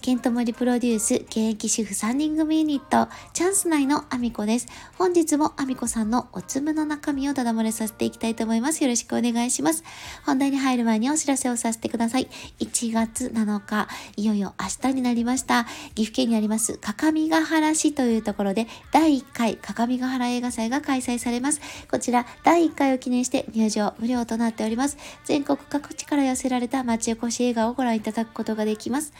[0.00, 4.66] ケントモリプロデュース現役主婦3人組ユニットチャンス内のアミコです
[4.96, 9.84] 本日もアミコさんのおつむの中身をただ漏れさせていきたいと思いますよろしくお願いします
[10.24, 12.28] 本題に入る前にお知らせをさせてください。
[12.58, 15.64] 1月7日、いよいよ明日になりました。
[15.94, 21.60] 岐阜県にあります、各務原市というところで、第1回各務原映画祭が開催されます。
[21.90, 24.96] こちら、第1回を記念して入場無料となっております。
[25.24, 29.12] 全国各地から寄せられた町おこし映画をご覧いただくことができます。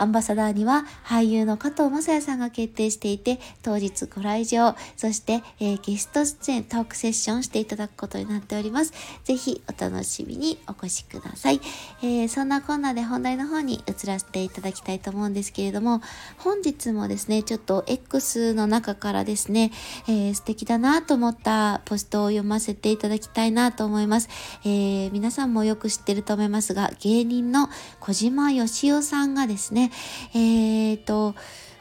[0.00, 8.92] アンバサダーには俳優の加藤雅也さんが決定していて、当日ご来場、そして、えー、ゲスト出演、トークセッションしていただくことになっております。
[9.24, 11.60] ぜひお楽しみにお越しください。
[12.02, 16.00] えー、そんなこんなで本題の方に移らせていただきたいと思うんですけれども、
[16.38, 19.72] 本日もですね、ちょっと X の中からですね、
[20.06, 24.28] えー、素敵だなと思ったポストを読ませていただきたいなと思います。
[24.64, 27.68] え、皆さんもよく知ってると思いますが、芸人の
[28.00, 29.87] 小島よしおさんがですね、
[30.34, 31.34] えーと、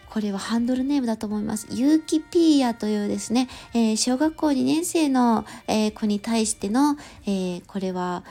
[0.09, 1.67] これはハンドルネームだと思います。
[1.71, 8.23] ゆうきピーヤというですね、えー、小学校2年生の、えー、子に対しての、えー、これは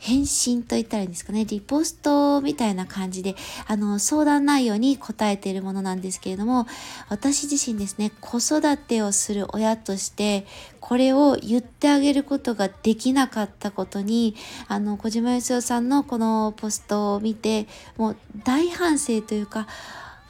[0.00, 6.66] 返信と言ったらいいんですかね、リポストみたいな感じで、あの、相談内容に答えているものなんですけれども、
[7.10, 10.46] 私自身ですね、子育てをする親として、
[10.80, 14.34] これを言ってあげることができなかったことに、
[14.68, 19.66] あの、小島よしおさんのこのポストを見て、もう大反省というか、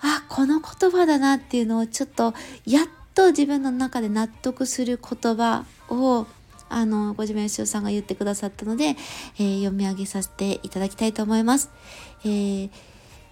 [0.02, 2.34] あ、この言葉だなっていうのをちょっと、
[2.66, 6.26] やっと自分の中で納得する言葉を
[6.70, 8.96] あの、小島よしおさんが言ってくださったので、
[9.38, 11.70] えー、読み上げさせていただきたいと思います。
[12.24, 12.70] えー、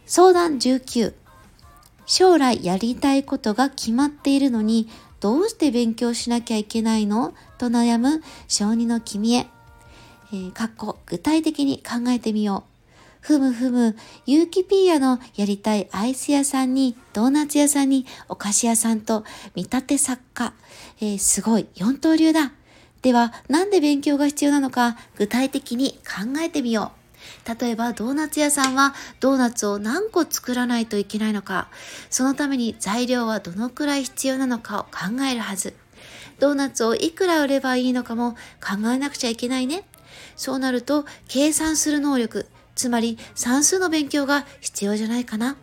[0.04, 1.14] 相談19。
[2.04, 4.88] 将来やりたいことが決まっているのに、
[5.20, 7.34] どうして勉強しなきゃいけないの？
[7.58, 9.46] と悩む小児の君へ。
[10.32, 12.78] えー、かっこ具体的に考えてみよう。
[13.20, 13.96] ふむふむ、
[14.26, 20.54] ユーキピーヤのやりたいアイス屋さんに、ドーナツ屋さんに、お菓子屋さんと、見立て作家。
[21.00, 22.52] えー、すごい、四刀流だ。
[23.02, 26.98] では、なんで勉強が必要なのか具体的に考えてみよう。
[27.60, 31.68] 例えば、ドーナツ屋さんはドーナツを何個作らないといけないのか、
[32.10, 35.74] そのために材料はどのくらい必要なのかを考えるはず。
[36.38, 39.84] ドーナツをいくら売ればいいのかも考えなくちゃいけないね。
[40.36, 45.56] そうなると、計算する能力、つまり算数の勉強が必要じゃないかな。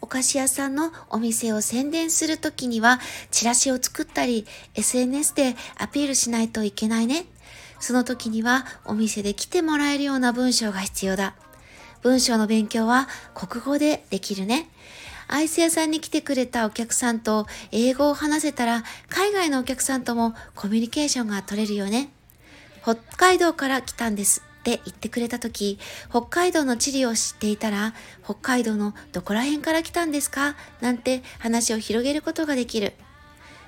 [0.00, 3.00] お菓子屋さんのお店を宣伝するときには、
[3.30, 7.26] チラシを作ったり、SNS でアピールしないといけないね。
[7.80, 11.34] その時には、お店で来てもらえるような文章が必要だ。
[12.02, 14.70] 文章の勉強は国語でできるね。
[15.28, 22.10] アイス屋さんに来てくれたお客さんと英語を話せたら、海外のお客さんともコミュニケーションが取れるよね。
[22.82, 24.49] 北海道から来たんです。
[24.60, 25.78] って言ってくれた時、
[26.10, 30.54] 北海道の地理を知っていたら、北海道のどこら辺から来たんですか？
[30.80, 32.92] なんて話を広げることができる。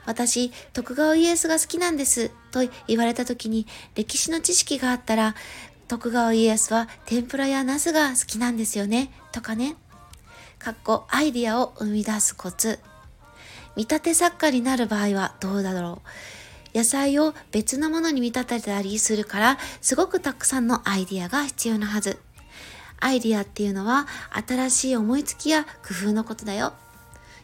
[0.05, 2.31] 私、徳川家康が好きなんです。
[2.51, 5.35] と言われた時に、歴史の知識があったら、
[5.89, 9.13] 徳川家康は天ぷらやナスが好きなんですよね。
[9.33, 9.77] とかね。
[10.59, 12.79] かっこアイディアを生み出すコツ。
[13.77, 16.09] 見立て作家になる場合はどうだろう？
[16.75, 22.19] 野菜を別のものに見立てたりするから、すごくたくさんのアイディアが必要なはず。
[23.01, 24.07] アイディアっていうのは、
[24.47, 26.73] 新しい思いつきや工夫のことだよ。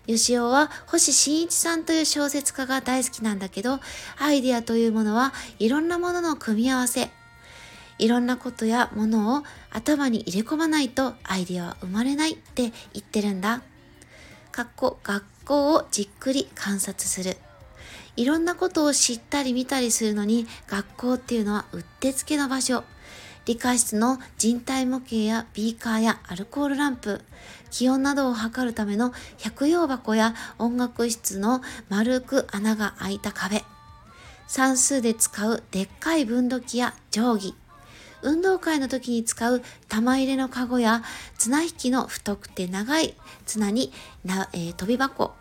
[0.06, 3.80] 吉尾は星新一さんという小説家が大好きなんだけど、
[4.18, 7.10] アイディアというものはいろんなものの組み合わせ。
[7.98, 13.62] いろんなことやものを頭に入れ込まないとアイディアは生まれないって言ってるんだ。
[14.50, 17.36] かっこ学校をじっくり観察する。
[18.18, 22.82] いろんなことを知ったり見たりするのに学校っていうのはうってつけの場所。
[23.46, 27.22] 理科室の人体模型やビーカーやアルコールランプ、
[27.70, 33.62] 気温などを測るための百葉箱や音楽室の丸く穴が開いた壁、
[34.48, 37.54] 算数で使うでっかい分度器や定規、
[38.22, 41.04] 運動会の時に使う玉入れのカゴや
[41.38, 43.14] 綱引きの太くて長い
[43.46, 43.92] 綱に、
[44.26, 45.34] えー、飛び箱、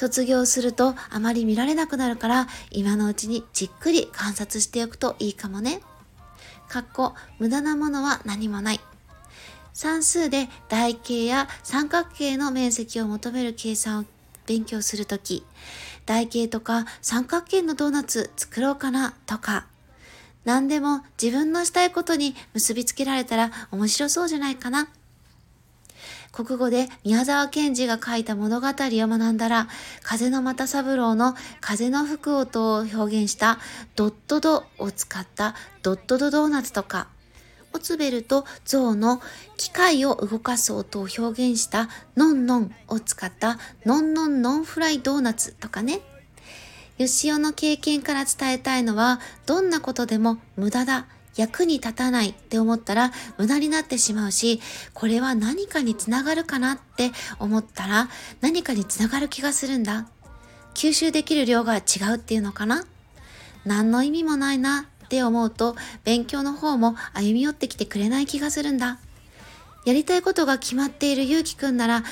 [0.00, 5.82] 卒業するとあまり見られなくなるから今のうちにじっくり観察しておくといいかもね。
[6.70, 8.80] かっこ無駄なものは何もない。
[9.74, 14.04] 算数で台形や三角形の面積を求める計算を
[14.46, 15.44] 勉強するとき、
[16.06, 19.66] 台形とか三角形のドーナツ作ろうかなとか、
[20.46, 24.88] 何でも自分のしたいことに結びつけられたら面白そうじゃないかな。
[26.32, 29.68] 国語で宮沢賢治が書いた物語を学んだら、
[30.02, 33.58] 風の又三郎の風の吹く音を表現した
[33.96, 37.08] ドットドを使ったドットドドーナツとか、
[37.72, 39.20] オツベルとゾウの
[39.56, 46.00] 機械を動かす音を表現したノンノンを使ったノンノンノンフライドーナツとかね。
[46.98, 51.06] よしおの経験から伝えたいのは、どんなことでも無駄だ、
[51.40, 54.60] 役に立たないって思ったら無駄になってしまうし、
[54.92, 58.10] これは何かにつながるかなって思ったら
[58.42, 60.06] 何かにつながる気がするんだ。
[60.74, 61.80] 吸収できる量が違
[62.12, 62.84] うっていうのかな
[63.64, 68.98] 何の意味もないなって思うと勉強の方も歩み寄ってきてくれない気がするんだ。
[69.86, 72.04] やりたいことが決まっているゆうきくんなら、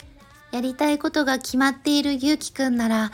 [0.52, 3.12] やりたいことが決まっているゆうきくんなら、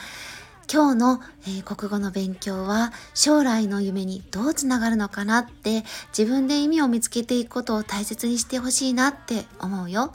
[0.73, 5.85] 今日の、え、国語の勉強は将来の夢にどうつながるのかなって
[6.17, 10.13] 自分で意味を見つけていくことを大切にしてほしいなって思うよ。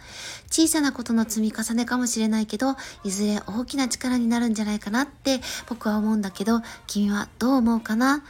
[0.51, 8.23] 小さなことの積み重ねかもしれないけど、いずれ大きな力になるんじゃないかなって僕は思うんだけど、君はどう思うかな？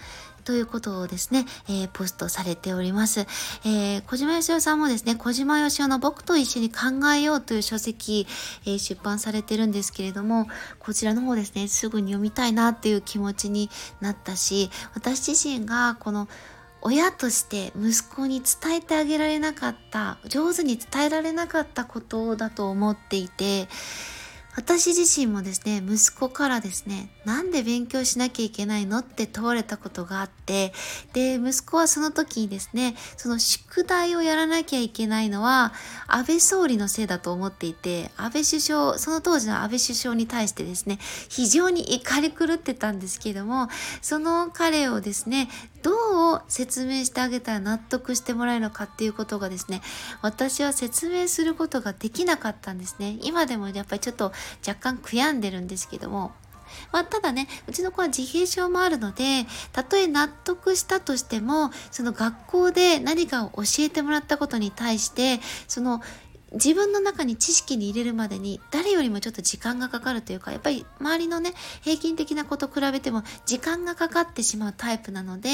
[0.49, 3.27] ということをですね、えー、ポストされております。
[3.65, 8.25] えー、小島よしおさんもですね、小島よしおの僕と一緒に考えようという書籍、
[8.65, 10.47] えー、出版されてるんですけれども、
[10.79, 13.69] こちらの方ですね、すぐに読みたいなっていう気持ちに
[14.01, 16.27] なったし、私自身がこの
[16.81, 23.67] 親として息子に伝えてあげられなかった、上手に伝えられなかったことだと思っていて、
[24.59, 30.73] 私自身もですね、息子からですね、なんで勉強しなきゃいけないのって問われたことがあって、
[31.13, 35.71] で、息子はその時にですね、その宿題をやらなきゃいけないのは、
[36.07, 43.69] 安倍総理のせいだと思っていて、安倍首相、その当時の安倍首相に対してですね、非常に怒り狂ってたんですけども、
[44.01, 45.47] その彼をですね、
[45.81, 49.81] どう説明してあげたら納得してもらえるのかっていうことがですね、
[50.21, 53.17] 私は説明することができなかったんですね。
[53.21, 54.31] 今でもやっぱりちょっと
[54.67, 56.31] 若干悔やんでるんですけども、
[56.91, 66.01] まあ、ただね、うちの子は自閉症もあるので、たとえ納得したとしても、その学校で何かを教えてもらったことに対して、その
[66.53, 75.49] 自分の中に知識に入れるまでに誰よりもちょっと時間がかかるというかやっぱり周りのね平均的な子と比べても時間がかかってしまうタイプなので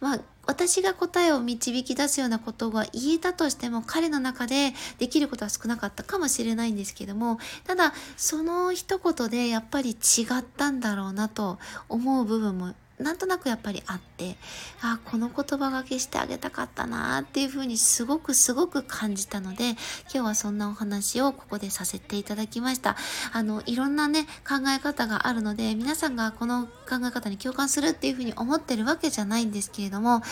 [0.00, 11.58] まあ私が答えを導き出すようなことが言えたとしても彼の中でできることは少なかったかもしれないんですけどもただその一言でやっぱり違ったんだろうなと
[11.88, 14.36] 思う部分もなんとなくやっぱりあって
[14.80, 19.78] あこの言葉がけしてあげたかったなっていうふうにすごくすごく感じたので今
[20.10, 22.96] 日はそんなお話をここでさせていただきました。
[23.32, 30.22] あのいろんなね考え方があるので皆さんがこの考え方に共感するっていうふうに思ってるわけじゃないんですけれども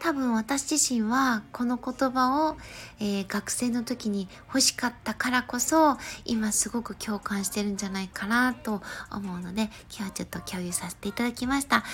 [0.00, 2.56] 多分私自身はこの言葉を、
[3.00, 8.80] えー、学生の時に欲しかったからこそ今すごく共感してるんじゃないかなと
[9.12, 11.84] 思うので今日はちょっと共有させていただきました。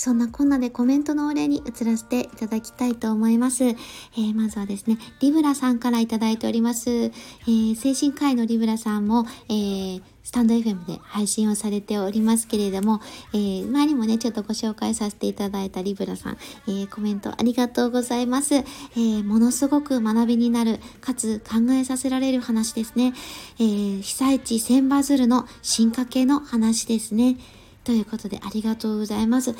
[0.00, 3.64] そんなこんなでコメントのお礼に移らせていただきたいと思います。
[3.64, 6.88] えー、まずはですね、リブラさんからいただいております。
[6.88, 13.02] えー、精神科医のリブラさんも、えー、スタンド FM で配信をされておりますけれども、
[13.34, 18.54] えー、前にもね、ちょっとご紹介させていただいたリブラさん、えー、コメントありがとうございます。
[18.54, 23.12] えー、ものすごく学びになる、かつ考えさせられる話ですね。
[23.58, 27.36] え、被災地千羽鶴の進化系の話ですね。
[27.84, 29.54] ということでありがとうございます。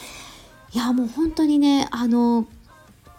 [0.73, 2.47] いや、もう本当にね、あの、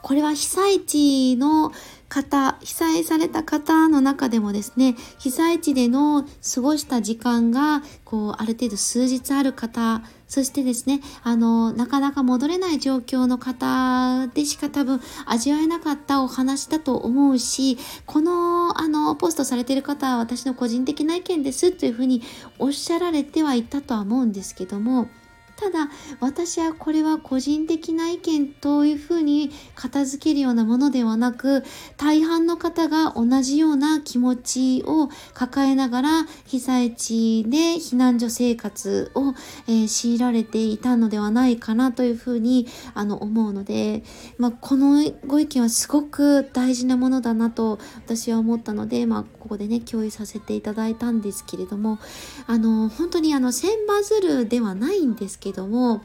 [0.02, 1.72] これは被災地の
[2.10, 22.22] 方、被災された方の中でもですね、被災地での過ごした時間が、こう、ある程度数日ある方、そしてですね、あの、なかなか戻れない状況の方でしか多分味わえなかったお話だと思うし、この、あの、ポストされている方は私の個人的な意見ですというふうに
[22.60, 25.10] おっしゃられてはいたとは思うんですけども、
[25.62, 31.64] ただ私はこれは個人的な意見というふうに片付けるようなものではなく
[31.98, 36.10] 大半の方が同じような気持ちを抱えながら
[36.48, 39.36] 被災地で避難所生活を、
[39.68, 42.66] えー、強いられていたのではないかなというふうに
[42.96, 44.02] あの思うので、
[44.40, 52.00] まあ、このご意見はすごく大事なものだなと私は思ったので、まあ、ここでね共有させていただいたんですけれども
[52.48, 56.02] あの本当にあの千羽鶴ではないんですけどけども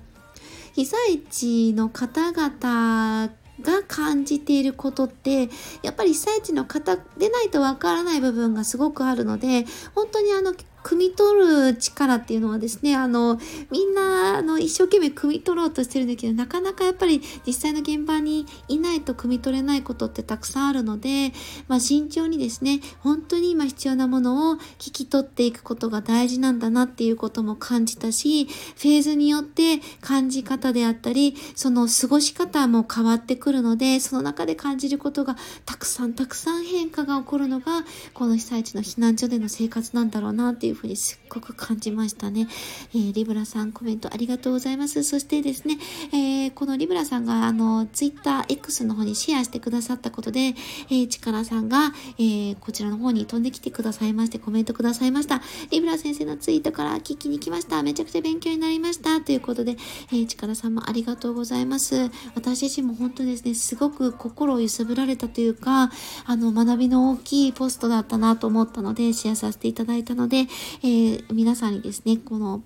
[0.75, 3.31] 被災地の方々
[3.63, 5.49] が感じていることって
[5.83, 10.53] やっぱり被災地の方でないとわからない部分がすごくあるので本当にあの
[10.87, 11.37] 汲み取
[11.73, 13.41] る力っていうのはですね、あの、
[13.73, 21.33] みんな、あの、一生懸命汲み取ろうとしてるんだけど、なかなかやっぱり実際の現場にいないと汲み取れないことってたくさんあるので、
[21.67, 37.83] まあ、慎重にですね、本当に今必要なものを聞き取っていくことが大事なんだなっていうことも感じたし、フェーズによって感じ方であったり、その過ごし方も変わってくるので、その中で感じることがたくさんたくさん変化が起こるのが、
[38.15, 42.49] この被災地の避難所での生活なんだろうなっていうふうにすっごく感じましたね。
[42.95, 45.03] えー、リブラさんコメントありがとうございます。
[45.03, 45.79] そしてですね、
[46.13, 55.43] えー、このリブラさんがあの、ツイッター X の方にシェアしてくださったことで、えー、力さんが、え、こちらの方に飛んできてくださいましてコメントくださいました。
[55.71, 57.83] リブラ先生のツイートから聞きに来ました。
[57.83, 59.21] めちゃくちゃ勉強になりました。
[59.21, 59.77] ということで、
[60.13, 62.11] えー、力さんもありがとうございます。
[62.35, 65.91] 私自身も本当ですね、すごく心を揺すぶられたというか、
[66.25, 70.47] あの、学びの大きいポストだったなと思ったので、シェアさせていただいたので、
[70.83, 72.63] えー、皆さんにですね、この、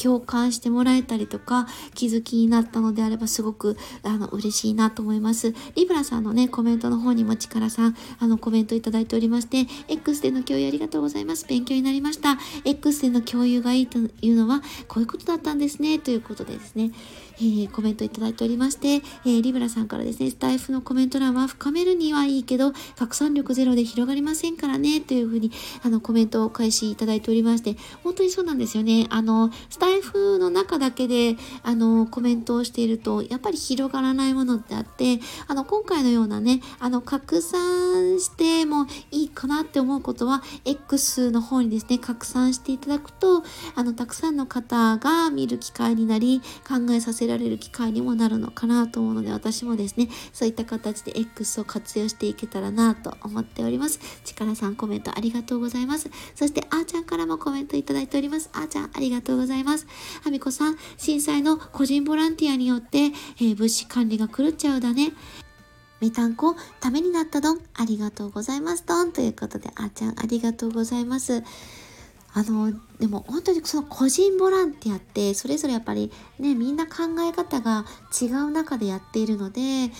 [0.00, 5.54] 共感してもらえたりとか気づきになったのであればすごくあの嬉しいなと思います。
[5.74, 11.46] リブラさんのねコメントの方にも力さんあのコメントいただいておりまして X での共有ありがとうございます。
[11.46, 12.38] 勉強になりました。
[12.64, 16.92] X での共有がいいというのはこういうことだったんですねということでですね。
[17.40, 25.50] えー、コメントいただいておりまして、えー、リブラさんからですね、スタイフのコメント欄は深めるにはいいけど、拡散力ゼロで広がりませんからね、というふうに、
[25.82, 29.06] あの、コメントをお返しいただいておりまして、本当にそうなんですよね。
[29.08, 43.42] あの、スタイフの中だけで、あの、コメントをしていると、やっぱり広がらないものってあって、あの、今回のようなね、あの、拡散してもいいかなって思うことは、X の方にですね、拡散していただくと、
[43.74, 54.00] あの、たくさんの方が見る機会になり、考えさせられる機会にもなるのかなと思うので私もですねそういった形で X を活用していけたらなと思っております。
[54.24, 56.10] 力さんコメントありがとうございます。
[56.34, 58.50] そしてあーちゃんからもコメントいただいております。
[58.52, 59.59] あーちゃんありがとうございます。
[59.60, 59.86] います。
[60.26, 65.12] あみこさん震災の個人ボランティアによって、えー、物資管理が狂っちゃうだね。
[66.00, 69.12] みたんこ、ためになったどん、ありがとうございますどん。
[69.12, 71.42] ということで、あーちゃんありがとうございます。
[72.32, 76.92] あのでも本当にその個人ボランティアってそれぞれやっぱりねみんな考
[77.28, 77.84] え方が
[78.20, 79.90] 違う中でやっているので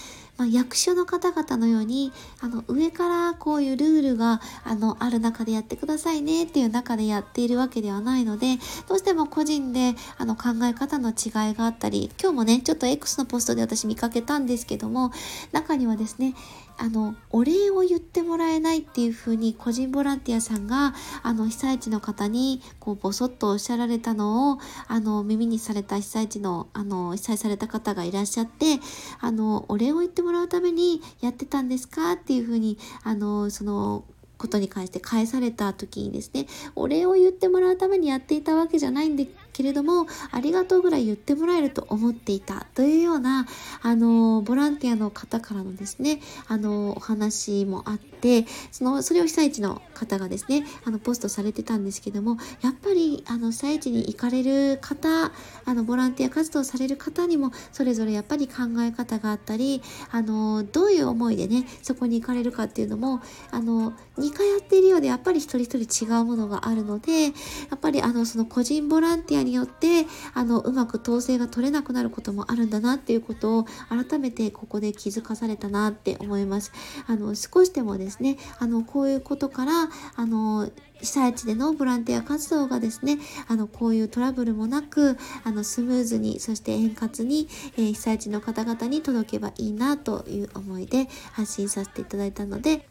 [0.41, 8.57] まあ、役所の方々のようにあの上からこういうルールがあのある中でやってくださいねっていう中でやっているわけではないので
[8.89, 15.13] どうしても個人であの考え方の違いがあったり今日もねちょっと X のポストで私見かけたんですけども
[15.53, 16.35] 中にはですね
[16.81, 24.59] あのお礼を言ってもらえないっていうふうに個人ボランティアさんがあの被災地の方にこうボソッとおっしゃられたのを
[24.89, 28.79] あの耳にされた被災地のあの被災された方がいらっしゃって
[29.21, 34.05] あのお礼を言ってもらうためにやってたんですかっていうふうにあのその
[34.41, 43.47] ことに関して返された時にですねお礼を言ってもらうためにやっていたわけじゃないんでけれども、ありがとうぐらい言ってもらえると思っていたというような、
[43.83, 55.31] あの、ボランティアの方からのですね、あの、お話もあって、その、それを被災地の方がですね、あの、ポストされてたんですけども、やっぱり、あの、被災地に行かれる方、
[55.65, 63.21] あの、ボランティア活動される方にも、それぞれやっぱり考え方があったり、あの、どういう思いでね、そこに行かれるかっていうのも、
[63.51, 63.93] あの、
[64.31, 67.31] 2回やっているようで、やっぱり一人一人違うものがあるので、や
[67.75, 76.73] っぱり、あの、その個人ボランティアによってあのうまく統制が取れなくなることもあるんだなっていうことを改めてここで気づかされたなって思います。
[77.07, 80.71] あの少しでもですねあのこういうことからあの
[81.01, 83.19] 被災地でのボランティア活動がですね
[83.49, 92.87] あのこういうトラブルもなくあのスムーズにそして円滑に、えー、被災地の方々に届けばいいなという思いで発信させていただいたので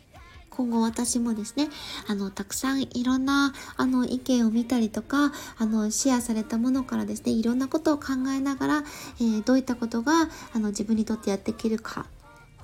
[0.60, 1.70] 今後私もですね、
[2.06, 8.84] あの、たくさんいろんな、あの、意見を見たりとか、あの、シェアされたものからですね、いろんなことを考えながら、
[9.22, 12.08] えー、どういったことが、あの、自分にとってやっていけるか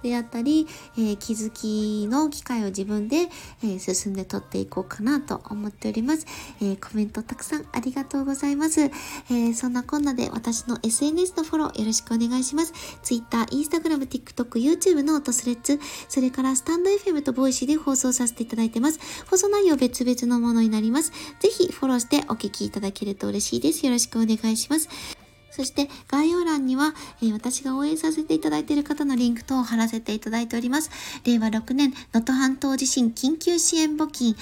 [0.06, 3.28] であったり、えー、気づきの機会を自分で、
[3.64, 6.26] えー、進んで取っていこうかなと思っております、
[6.62, 8.92] えー、コメントたくさんありがとうございます、
[9.32, 12.74] えそんなこんなで私の SNS のフォローよろしくお願いします。
[13.04, 19.00] Twitter、Instagram、TikTok、YouTube の音 Threads それからスタンド FM と Voicy で放送させていただいてます。
[19.30, 21.12] 放送内容別々のものになります。
[21.40, 23.86] ぜひフォローしてお聞きいただけると嬉しいです。
[23.86, 25.25] よろしくお願いします。
[25.56, 30.92] そして概要欄には、えー、私が応援させていただいている方のリンク等を貼らせていただいております。
[31.24, 34.36] 令和6年能登半島地震緊急支援募金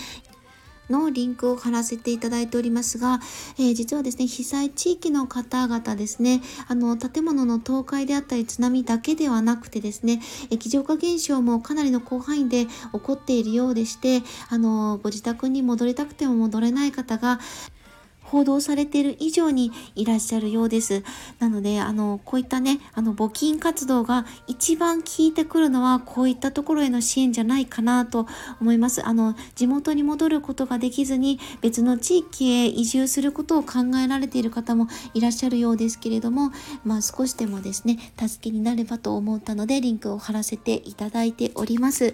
[0.90, 3.20] のリンクを貼らせていただいておりますが、
[3.60, 17.40] えー、実はですね、被災地域の方々ですね、あの、建物の倒壊であったり津波だけではなくてですね、液状化現象もかなりの広範囲で起こっているようでして、あの、ご自宅に戻りたくても戻れない方が、
[18.34, 21.04] 報道されている以上にいらっしゃるようです。
[21.38, 28.26] なので、あの、こういったね、あの、募金活動が一番効いてくるのは、こういったところへの支援じゃないかなと
[28.60, 29.06] 思います。
[29.06, 36.52] あの、地元に戻ることができずに、別の地域へ移住することを考えられている方もいらっしゃるようですけれども、
[36.84, 42.06] まあ、少しでもですね、助けになればと思ったので、リンクを貼らせていただいております。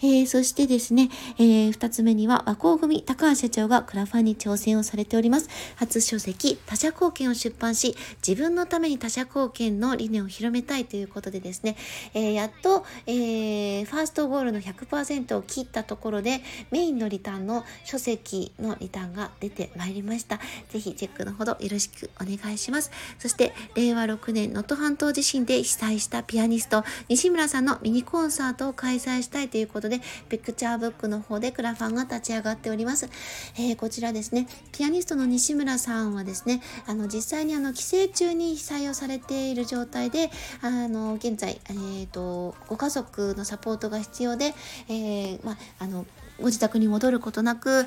[0.00, 5.50] えー、そしてですね、えー、2つ目には、和光組高橋社長がクラファンに挑戦をされております。
[5.76, 7.96] 初書籍他者貢献を出版し
[8.26, 11.76] 自分のために他者貢献の理念を広めたいということでですね、
[12.14, 20.38] えー、やっと、えー、ファーストゴールの100%を切ったところでメインのリターンの書籍のリターンが出てまいりました。
[20.70, 22.90] ぜひチェックのほどよろしくお願いします。
[23.18, 33.08] そして令和6年能登半島地震で被災したピアニスト西村さんのミニコンサートを開催したいということでピクチャーブックの方でクラファンが立ち上がっております、
[33.56, 34.46] えー、こちらですね。
[34.72, 40.30] ピアニストの西村さんはですねあの実際にあの寄生虫に被災をされている状態で
[40.62, 44.54] あの現在、えーと、ご家族のサポートが必要で、
[44.88, 46.06] えー、まあの
[46.38, 47.86] ご自宅に戻ることなく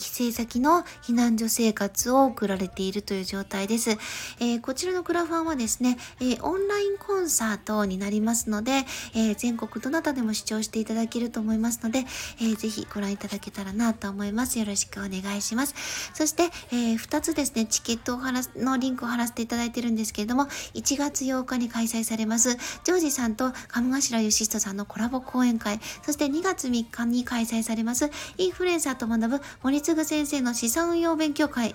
[0.00, 3.90] 帰省先の避難所生活を送られているという状態です。
[4.40, 12.00] えー、こちらのクラファンはですね、えー、オンラインコンサートになりますので、えー、全国どなたでも視聴していただけると思いますので、
[12.40, 14.58] えー、ぜひご覧いただけたらなと思います。
[14.58, 15.74] よろしくお願いします。
[16.14, 31.74] そして、え2つですね、チケットを貼らのリンクを貼らせていただいてるんですけれども、1月8日に開催されます、ジョージさんと鴨頭義人さんのコラボ講演会、そして2月3日に開催されます、インフルエンサーと学ぶ森次先生の資産運用勉強会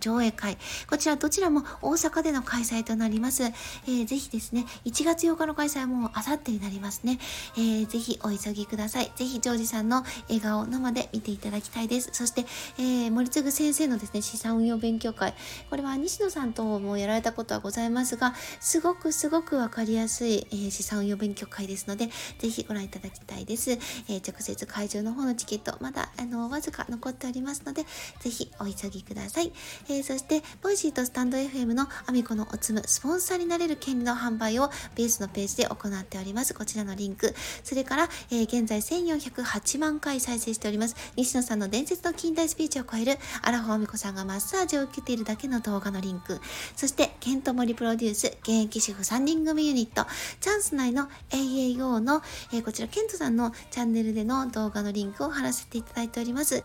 [0.00, 0.56] 上映会。
[0.88, 3.44] こちらどちらも大阪での開催となります。
[3.44, 7.18] えー、ぜひですね、1月8日の開催はもうあさってになりますね。
[7.56, 9.12] えー、ぜひお急ぎください。
[9.16, 12.10] ぜひジョージさんの笑顔を生で見ていただきたいです。
[12.12, 12.46] そして、
[12.78, 15.34] えー、森次先生のですね、資産運用勉強会。
[15.68, 23.72] これは西野さんともやられたことはございますが、すごくすごくわかりやすい、えー、資産運用勉強会ですので、ぜひご覧いただきたいです。
[23.72, 27.84] えー、直接会場の方のチケット、まだ、あの、わずか残っておりますおりますので、
[28.20, 29.52] ぜひお急ぎください。
[29.88, 36.54] えー、そして、 Voicy とスタンド FM のアミコのおつむ、スポンサーになれる権利の販売をベースのページで行っております。
[36.54, 37.34] こちらのリンク。
[37.64, 40.96] それから、えー、現在1408万回再生しております。
[41.16, 46.40] 西野さんの伝説の近大スピーチを超える、荒穂美子さんがマッサージを受けているだけの動画のリンク。
[46.76, 50.06] そして、ケントモリプロデュース、現役主婦3人組ユニット、
[50.40, 56.64] チャンス内の AAO の、えー、こちら、ケントさんのチャンネルでの動画のリンクを貼らせていただいております。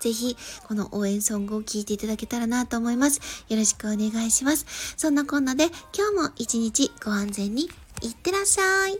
[0.00, 3.20] ぜひ、この応援ソングを聴いていただけたらなと思います。
[3.48, 4.94] よろしくお願いします。
[4.96, 7.64] そんなこんなで、今日も一日ご安全に
[8.02, 8.98] いってらっしゃい。